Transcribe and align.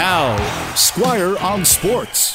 Now, 0.00 0.74
Squire 0.76 1.36
on 1.40 1.62
Sports. 1.62 2.34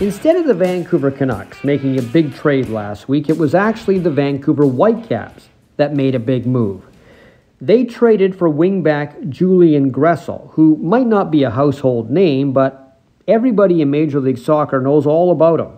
Instead 0.00 0.36
of 0.36 0.46
the 0.46 0.54
Vancouver 0.54 1.10
Canucks 1.10 1.62
making 1.62 1.98
a 1.98 2.02
big 2.02 2.34
trade 2.34 2.70
last 2.70 3.06
week, 3.06 3.28
it 3.28 3.36
was 3.36 3.54
actually 3.54 3.98
the 3.98 4.08
Vancouver 4.08 4.64
Whitecaps 4.64 5.50
that 5.76 5.92
made 5.92 6.14
a 6.14 6.18
big 6.18 6.46
move. 6.46 6.86
They 7.60 7.84
traded 7.84 8.34
for 8.34 8.48
wingback 8.48 9.28
Julian 9.28 9.92
Gressel, 9.92 10.52
who 10.52 10.78
might 10.78 11.06
not 11.06 11.30
be 11.30 11.42
a 11.42 11.50
household 11.50 12.10
name, 12.10 12.54
but 12.54 12.98
everybody 13.28 13.82
in 13.82 13.90
Major 13.90 14.18
League 14.18 14.38
Soccer 14.38 14.80
knows 14.80 15.04
all 15.04 15.30
about 15.30 15.60
him 15.60 15.72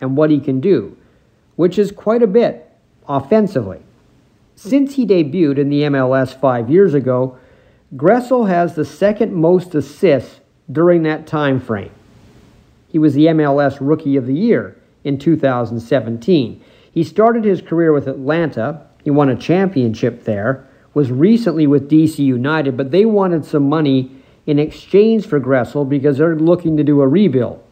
and 0.00 0.16
what 0.16 0.30
he 0.30 0.40
can 0.40 0.58
do, 0.58 0.96
which 1.54 1.78
is 1.78 1.92
quite 1.92 2.24
a 2.24 2.26
bit 2.26 2.68
offensively. 3.08 3.78
Since 4.56 4.96
he 4.96 5.06
debuted 5.06 5.58
in 5.58 5.68
the 5.68 5.82
MLS 5.82 6.34
five 6.34 6.68
years 6.68 6.92
ago, 6.92 7.38
Gressel 7.94 8.48
has 8.48 8.74
the 8.74 8.84
second 8.84 9.32
most 9.32 9.72
assists 9.72 10.40
during 10.70 11.02
that 11.02 11.26
time 11.26 11.60
frame. 11.60 11.90
He 12.88 12.98
was 12.98 13.14
the 13.14 13.26
MLS 13.26 13.78
Rookie 13.80 14.16
of 14.16 14.26
the 14.26 14.34
Year 14.34 14.76
in 15.04 15.18
2017. 15.18 16.64
He 16.92 17.04
started 17.04 17.44
his 17.44 17.60
career 17.60 17.92
with 17.92 18.08
Atlanta. 18.08 18.86
He 19.04 19.10
won 19.10 19.28
a 19.28 19.36
championship 19.36 20.24
there, 20.24 20.66
was 20.94 21.12
recently 21.12 21.66
with 21.66 21.90
DC 21.90 22.18
United, 22.18 22.76
but 22.76 22.90
they 22.90 23.04
wanted 23.04 23.44
some 23.44 23.68
money 23.68 24.10
in 24.46 24.58
exchange 24.58 25.26
for 25.26 25.40
Gressel 25.40 25.88
because 25.88 26.18
they're 26.18 26.36
looking 26.36 26.76
to 26.76 26.84
do 26.84 27.02
a 27.02 27.08
rebuild. 27.08 27.62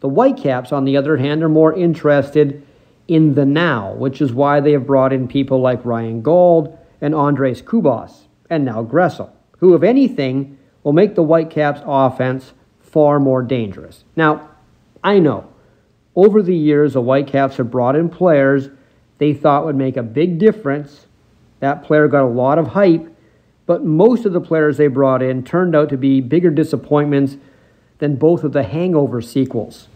The 0.00 0.08
Whitecaps, 0.08 0.72
on 0.72 0.84
the 0.84 0.96
other 0.96 1.16
hand, 1.16 1.42
are 1.42 1.48
more 1.48 1.72
interested 1.72 2.66
in 3.06 3.34
the 3.34 3.44
now, 3.46 3.94
which 3.94 4.20
is 4.20 4.32
why 4.32 4.60
they 4.60 4.72
have 4.72 4.86
brought 4.86 5.12
in 5.12 5.28
people 5.28 5.60
like 5.60 5.84
Ryan 5.84 6.22
Gauld 6.22 6.76
and 7.00 7.14
Andres 7.14 7.62
Cubas, 7.62 8.26
and 8.50 8.64
now 8.64 8.84
Gressel, 8.84 9.30
who, 9.58 9.74
if 9.74 9.82
anything, 9.82 10.57
will 10.88 10.94
make 10.94 11.14
the 11.14 11.22
Whitecaps 11.22 11.82
offense 11.84 12.54
far 12.80 13.20
more 13.20 13.42
dangerous. 13.42 14.04
Now, 14.16 14.48
I 15.04 15.18
know 15.18 15.46
over 16.16 16.40
the 16.40 16.56
years 16.56 16.94
the 16.94 17.02
Whitecaps 17.02 17.58
have 17.58 17.70
brought 17.70 17.94
in 17.94 18.08
players 18.08 18.70
they 19.18 19.34
thought 19.34 19.66
would 19.66 19.76
make 19.76 19.98
a 19.98 20.02
big 20.02 20.38
difference. 20.38 21.04
That 21.60 21.82
player 21.82 22.08
got 22.08 22.24
a 22.24 22.26
lot 22.26 22.58
of 22.58 22.68
hype, 22.68 23.06
but 23.66 23.84
most 23.84 24.24
of 24.24 24.32
the 24.32 24.40
players 24.40 24.78
they 24.78 24.86
brought 24.86 25.22
in 25.22 25.44
turned 25.44 25.76
out 25.76 25.90
to 25.90 25.98
be 25.98 26.22
bigger 26.22 26.48
disappointments 26.48 27.36
than 27.98 28.16
both 28.16 28.42
of 28.42 28.54
the 28.54 28.62
Hangover 28.62 29.20
sequels. 29.20 29.88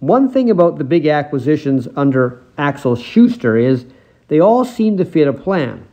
One 0.00 0.28
thing 0.28 0.50
about 0.50 0.76
the 0.76 0.84
big 0.84 1.06
acquisitions 1.06 1.88
under 1.96 2.42
Axel 2.58 2.96
Schuster 2.96 3.56
is 3.56 3.86
they 4.28 4.40
all 4.40 4.66
seem 4.66 4.98
to 4.98 5.06
fit 5.06 5.26
a 5.26 5.32
plan. 5.32 5.88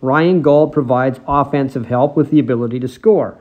Ryan 0.00 0.42
Gauld 0.42 0.72
provides 0.72 1.20
offensive 1.28 1.86
help 1.86 2.16
with 2.16 2.32
the 2.32 2.40
ability 2.40 2.80
to 2.80 2.88
score. 2.88 3.38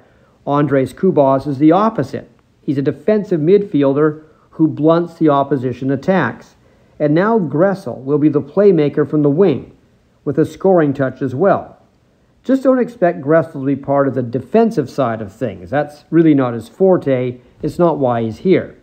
Andres 0.50 0.94
Cubas 0.94 1.46
is 1.46 1.60
the 1.60 1.72
opposite. 1.72 2.28
He's 2.64 2.80
a 2.80 2.82
defensive 2.82 3.40
midfielder 3.40 4.24
who 4.52 4.68
blunts 4.68 5.14
the 5.14 5.30
opposition 5.30 5.92
attacks. 5.92 6.56
And 6.98 7.14
now 7.14 7.38
Gressel 7.38 8.04
will 8.04 8.18
be 8.18 8.30
the 8.30 8.42
playmaker 8.42 9.08
from 9.08 9.22
the 9.22 9.30
wing, 9.30 9.78
with 10.26 10.40
a 10.40 10.46
scoring 10.46 10.92
touch 10.92 11.22
as 11.22 11.36
well. 11.36 11.78
Just 12.44 12.64
don't 12.64 12.80
expect 12.80 13.22
Gressel 13.22 13.62
to 13.62 13.66
be 13.66 13.76
part 13.76 14.08
of 14.08 14.16
the 14.16 14.24
defensive 14.24 14.90
side 14.90 15.22
of 15.22 15.32
things. 15.32 15.70
That's 15.70 16.04
really 16.10 16.34
not 16.34 16.56
his 16.56 16.68
forte. 16.68 17.40
It's 17.62 17.78
not 17.78 18.00
why 18.00 18.24
he's 18.24 18.40
here. 18.40 18.76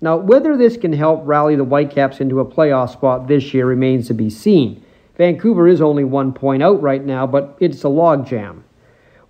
Now, 0.00 0.16
whether 0.16 0.56
this 0.56 0.78
can 0.78 0.94
help 0.94 1.20
rally 1.24 1.54
the 1.54 1.64
Whitecaps 1.64 2.18
into 2.18 2.40
a 2.40 2.46
playoff 2.46 2.92
spot 2.92 3.28
this 3.28 3.52
year 3.52 3.66
remains 3.66 4.06
to 4.06 4.14
be 4.14 4.30
seen. 4.30 4.82
Vancouver 5.18 5.68
is 5.68 5.82
only 5.82 6.04
one 6.04 6.32
point 6.32 6.62
out 6.62 6.80
right 6.80 7.04
now, 7.04 7.26
but 7.26 7.58
it's 7.60 7.84
a 7.84 7.88
logjam. 7.88 8.62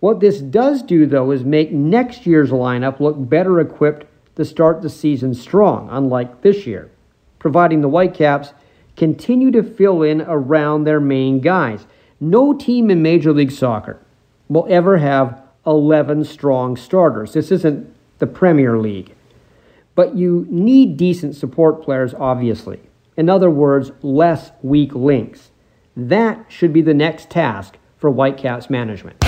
What 0.00 0.20
this 0.20 0.41
does 0.41 0.82
do, 0.82 1.06
though, 1.06 1.30
is 1.32 1.44
make 1.44 1.72
next 1.72 2.27
year's 2.27 2.50
lineup 2.50 3.00
look 3.00 3.16
better 3.18 3.60
equipped 3.60 4.06
to 4.36 4.44
start 4.44 4.80
the 4.82 4.91
season 4.91 5.34
strong, 5.34 5.88
unlike 5.91 6.42
this 6.42 6.66
year, 6.66 6.91
providing 7.38 7.81
the 7.81 7.88
Whitecaps 7.88 8.53
continue 8.97 9.50
to 9.50 9.62
fill 9.62 10.03
in 10.03 10.22
around 10.22 10.84
their 10.84 11.00
main 11.00 11.41
guys. 11.41 11.87
No 12.20 12.53
team 12.53 12.91
in 12.91 13.03
Major 13.03 13.32
League 13.32 13.50
Soccer 13.50 13.98
will 14.48 14.66
ever 14.69 14.98
have 14.98 15.42
11 15.66 16.25
strong 16.25 16.76
starters. 16.76 17.32
This 17.32 17.50
isn't 17.50 17.92
the 18.19 18.26
Premier 18.26 18.78
League. 18.78 19.14
But 19.94 20.16
you 20.16 20.47
need 20.48 20.97
decent 20.97 21.34
support 21.34 21.82
players, 21.82 22.14
obviously. 22.14 22.81
In 23.16 23.28
other 23.28 23.50
words, 23.50 23.91
less 24.03 24.53
weak 24.62 24.94
links. 24.94 25.50
That 25.97 26.47
should 26.48 26.72
be 26.72 26.82
the 26.82 26.94
next 26.94 27.31
task 27.31 27.76
for 27.97 28.10
Whitecaps 28.10 28.70
management. 28.70 29.28